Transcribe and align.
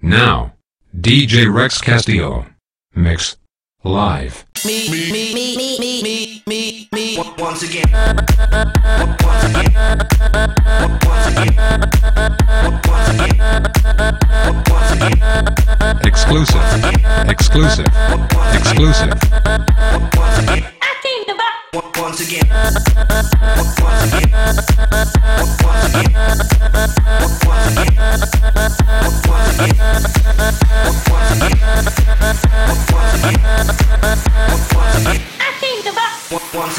Now, 0.00 0.54
DJ 0.96 1.52
Rex 1.52 1.80
Castillo. 1.80 2.46
Mix. 2.94 3.36
Live. 3.82 4.46
Me, 4.64 4.88
me, 4.88 5.10
me, 5.10 5.34
me, 5.34 5.56
me, 5.56 6.02
me, 6.02 6.42
me, 6.46 6.88
me. 6.92 7.18
Once 7.36 7.62
again. 7.64 7.82
Once 7.90 9.44
again. 9.44 9.74
Once 11.02 11.26
again. 11.26 11.56
Once 12.86 13.08
again. 13.10 13.42
Once 14.70 14.92
again. 14.92 15.98
Exclusive. 16.06 16.62
Exclusive. 17.28 17.86
Exclusive. 18.54 19.18
Once 20.14 20.38
again. 20.38 20.77
Once 21.74 22.20
again. 22.20 22.48
Once 22.48 24.08
again. 24.08 24.32
Once 25.62 25.84
again. 25.84 26.12
Once 27.28 27.76
again. 27.76 28.08
Once 36.54 36.78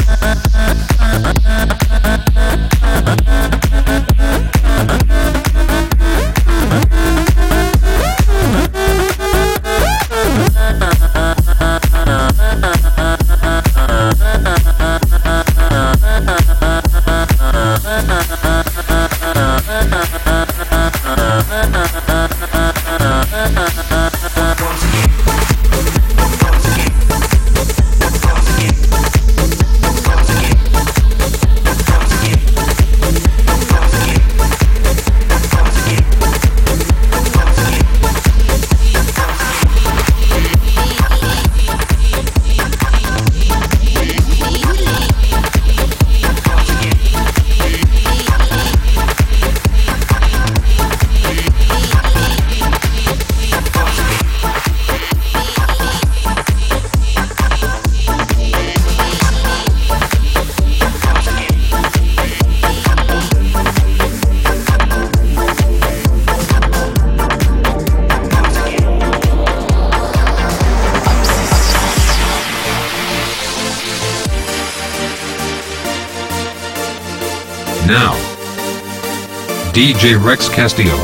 DJ 80.01 80.17
Rex 80.19 80.49
Castillo. 80.49 80.95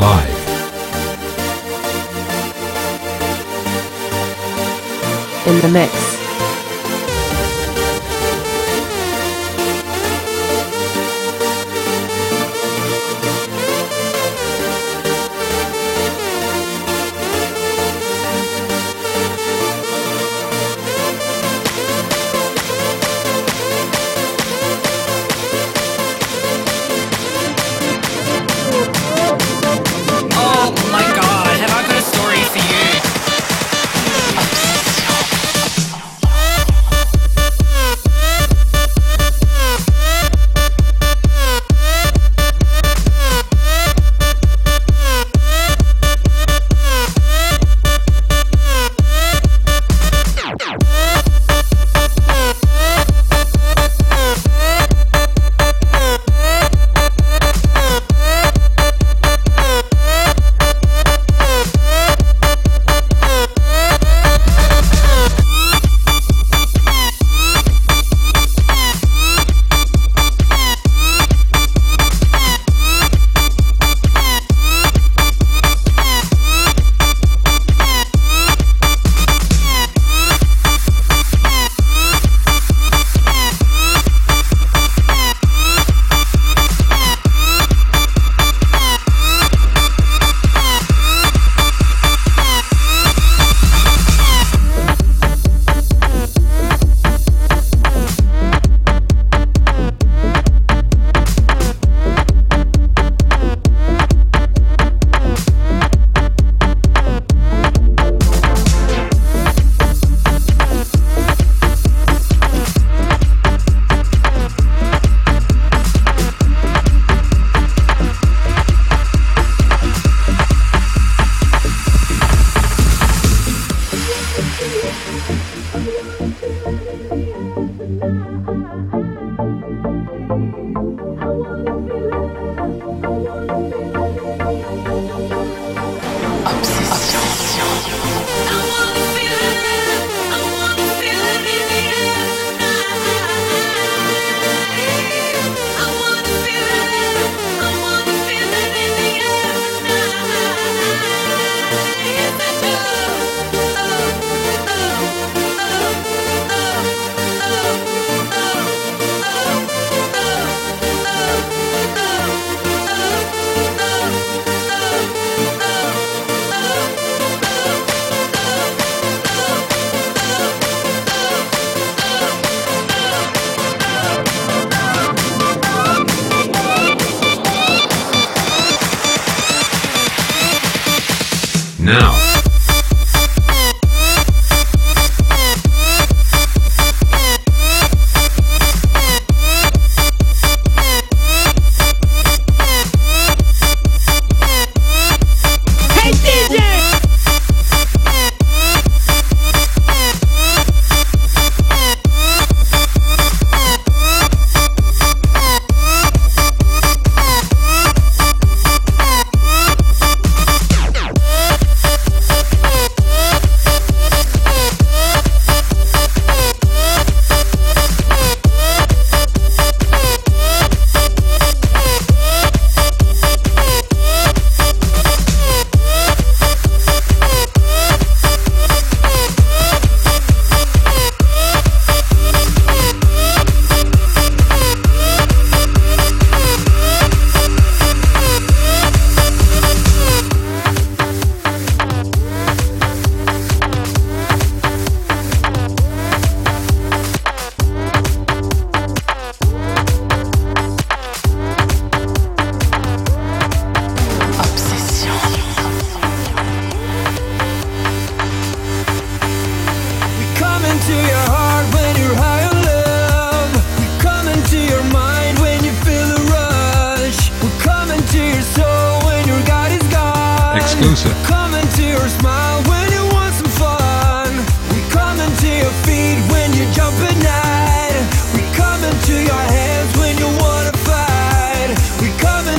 Live. 0.00 0.34
in 5.46 5.60
the 5.60 5.68
mix. 5.68 6.15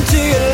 to 0.09 0.17
your 0.17 0.46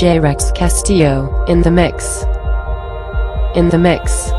J. 0.00 0.18
Rex 0.18 0.50
Castillo 0.52 1.44
in 1.46 1.60
the 1.60 1.70
mix. 1.70 2.22
In 3.54 3.68
the 3.68 3.76
mix. 3.76 4.30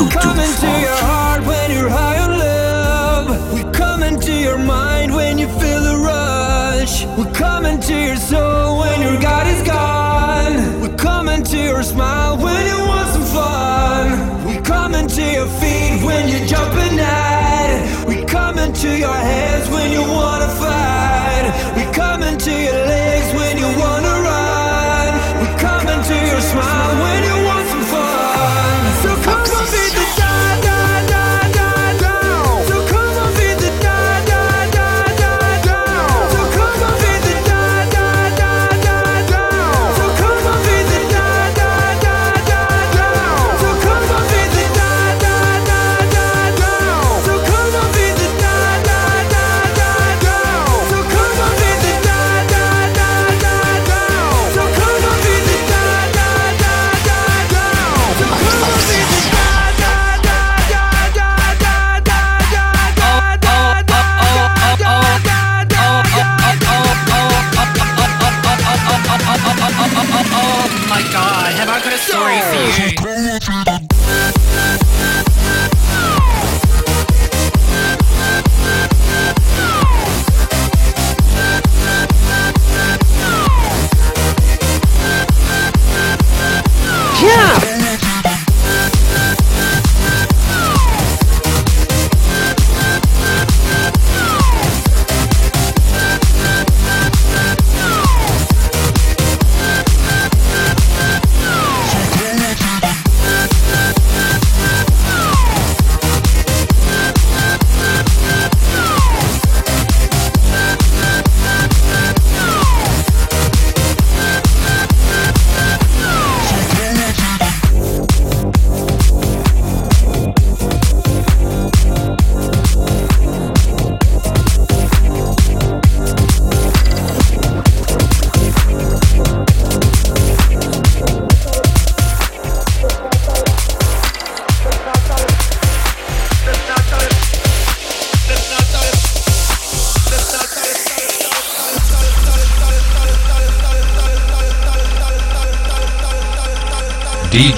We 0.00 0.08
come 0.08 0.40
into 0.40 0.66
your 0.80 0.96
heart 0.96 1.44
when 1.44 1.70
you're 1.70 1.90
high 1.90 2.20
on 2.20 2.38
love. 2.38 3.52
We 3.52 3.70
come 3.70 4.02
into 4.02 4.32
your 4.32 4.56
mind 4.56 5.14
when 5.14 5.36
you 5.36 5.46
feel 5.60 5.82
the 5.82 5.98
rush. 5.98 7.04
We 7.18 7.30
come 7.34 7.66
into 7.66 7.92
your 7.92 8.16
soul 8.16 8.78
when 8.80 9.02
your 9.02 9.20
God 9.20 9.46
is 9.46 9.62
gone. 9.68 10.80
We 10.80 10.88
come 10.96 11.28
into 11.28 11.58
your 11.58 11.82
smile 11.82 12.38
when 12.38 12.64
you 12.64 12.78
want 12.78 13.10
some 13.10 13.24
fun. 13.24 14.46
We 14.46 14.56
come 14.62 14.94
into 14.94 15.20
your 15.20 15.48
feet 15.60 16.02
when 16.02 16.30
you're 16.30 16.46
jumping 16.46 16.98
at. 16.98 18.06
We 18.08 18.24
come 18.24 18.58
into 18.58 18.88
your 18.96 19.12
hands 19.12 19.68
when 19.68 19.92
you 19.92 20.00
wanna 20.00 20.48
fight. 20.48 20.83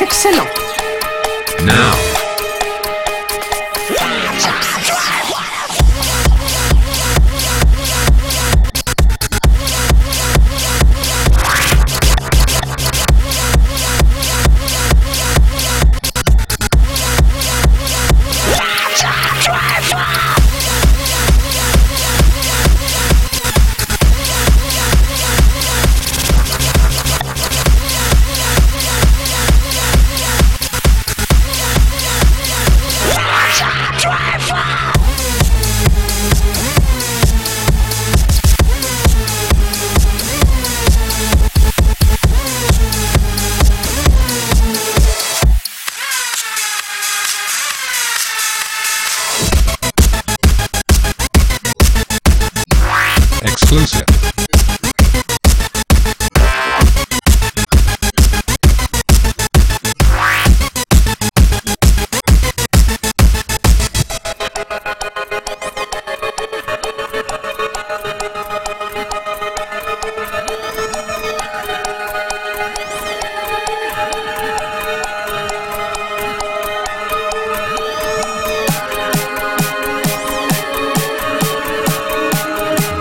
Excellent. 0.00 0.48
Now, 1.64 2.13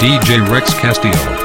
DJ 0.04 0.46
Rex 0.50 0.74
Castillo. 0.74 1.43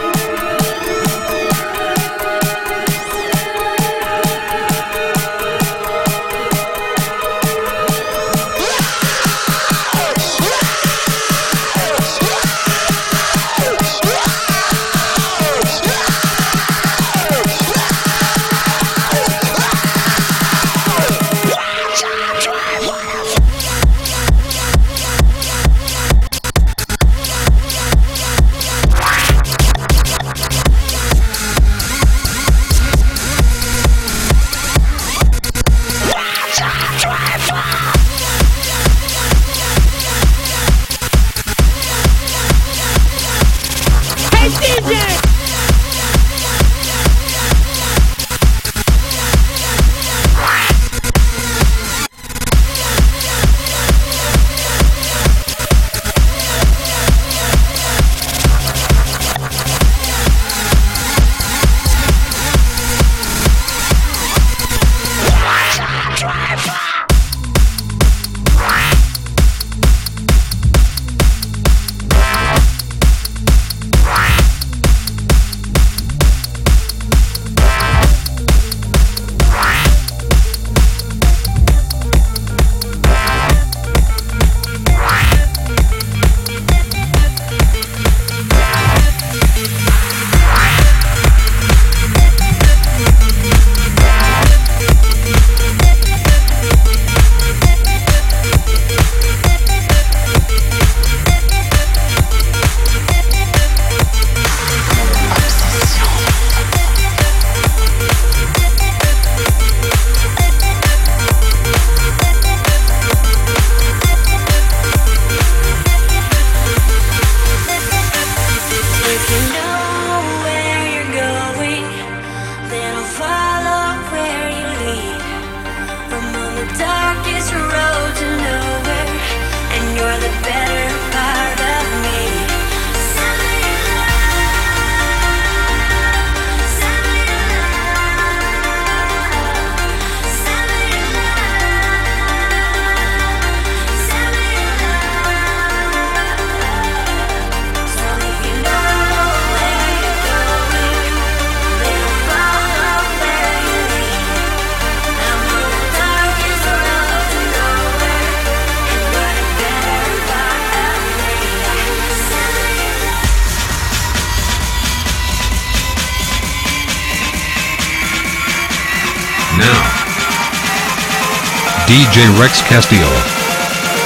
DJ 171.89 172.29
Rex 172.39 172.61
Castillo. 172.61 173.09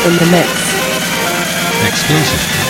In 0.07 0.17
the 0.17 0.27
mix. 0.31 0.49
Exclusive. 1.85 2.62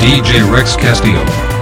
DJ 0.00 0.50
Rex 0.50 0.76
Castillo. 0.76 1.59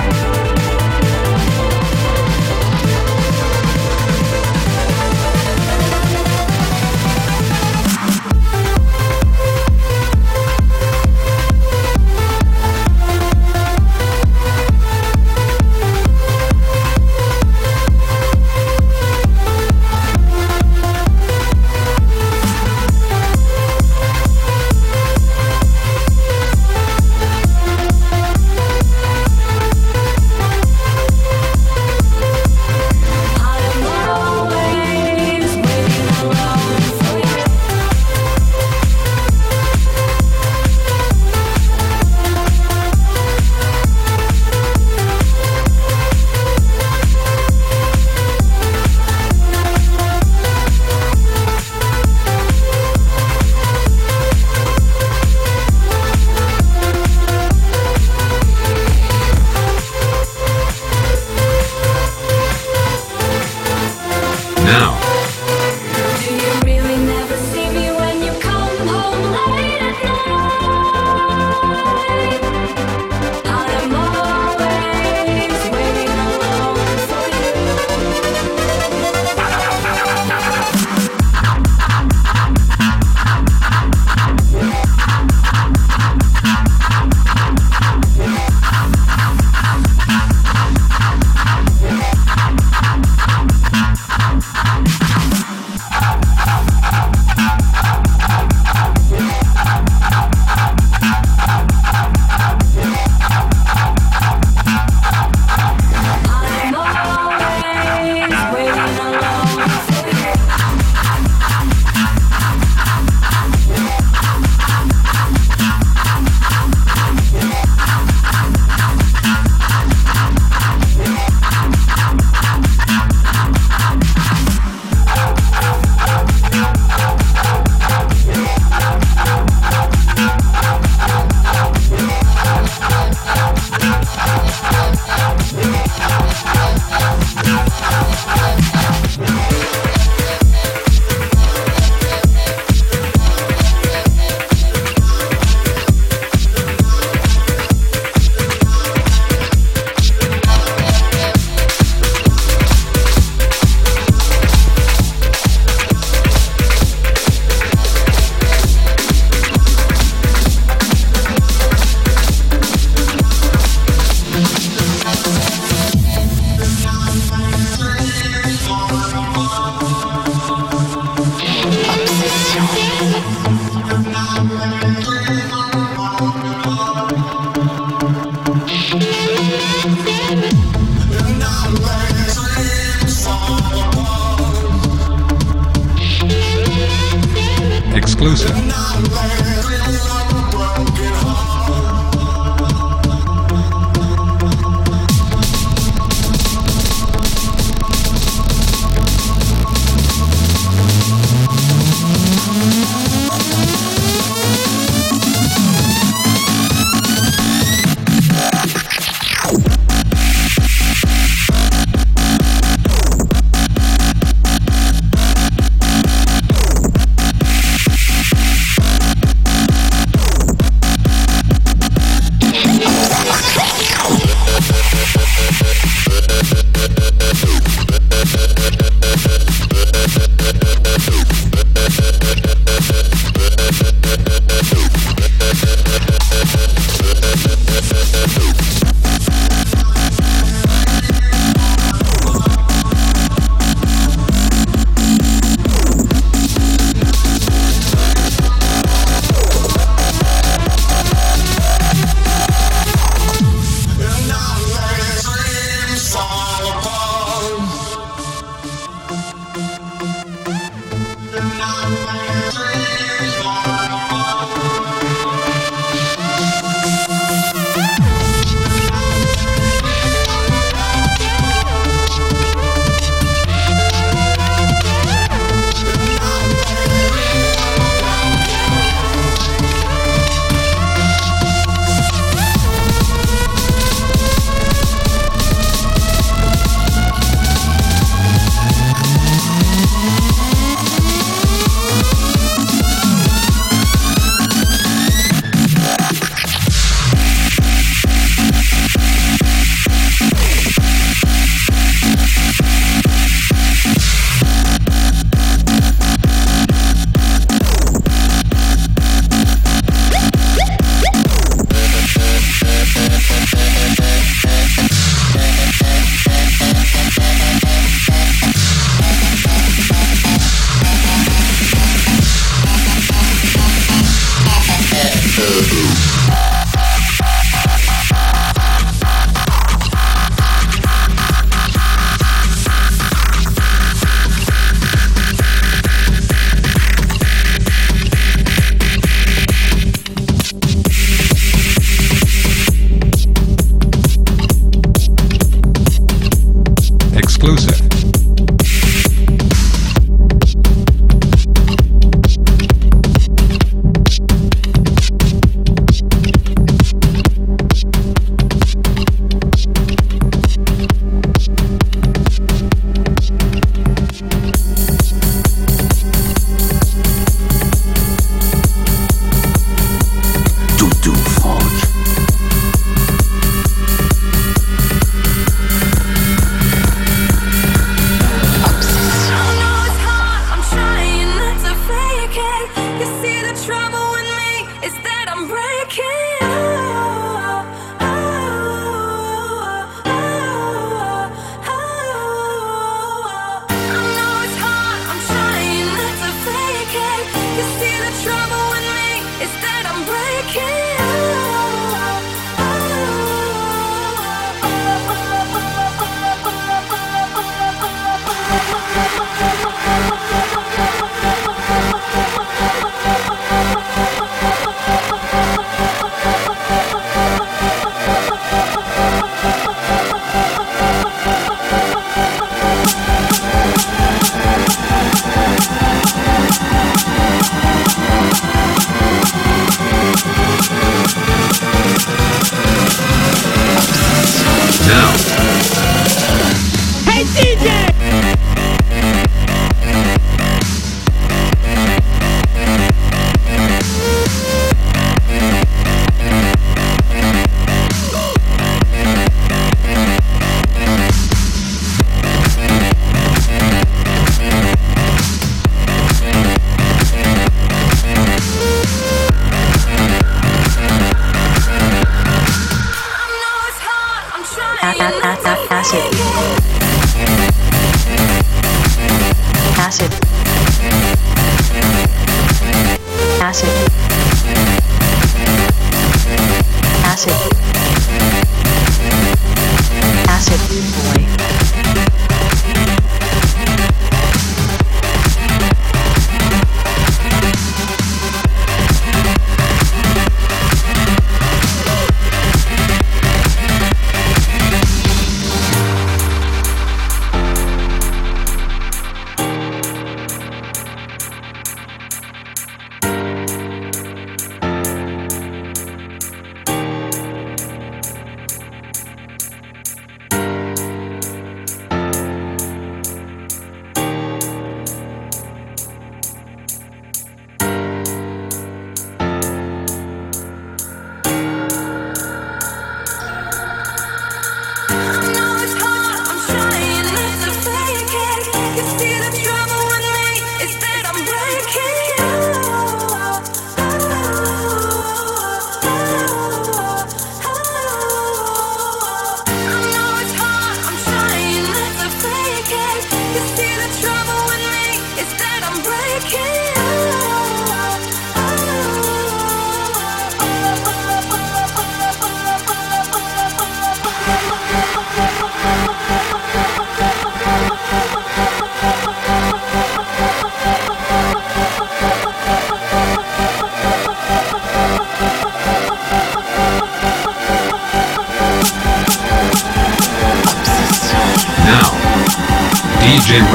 Exclusive. 187.95 189.48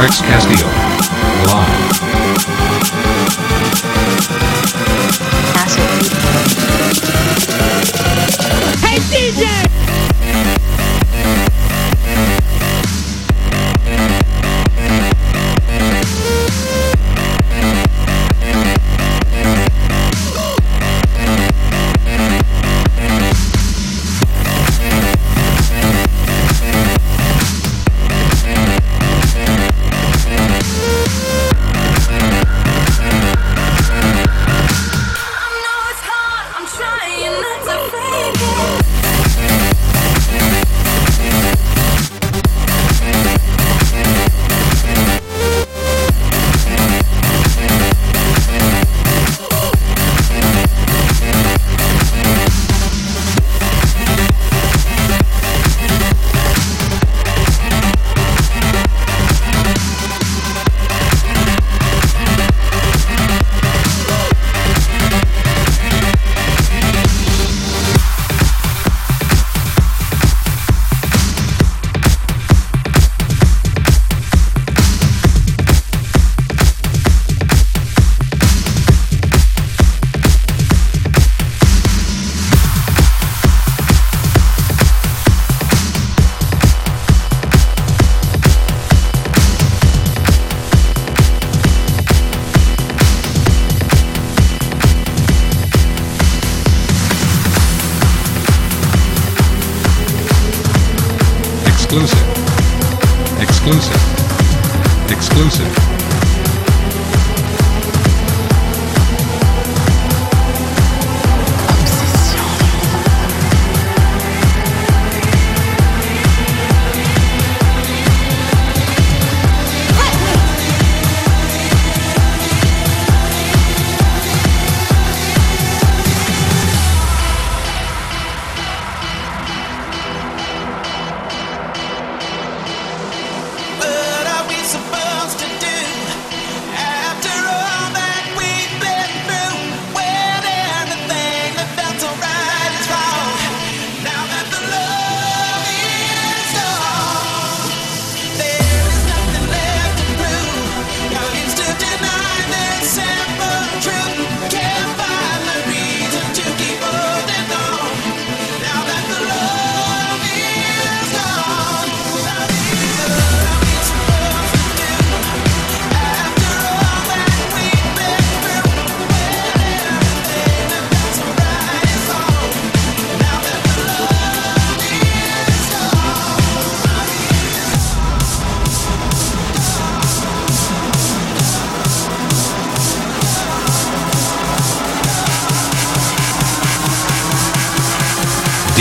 Rex 0.04 0.22
Castillo. 0.22 0.83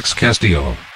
Rex 0.00 0.14
Castillo. 0.14 0.89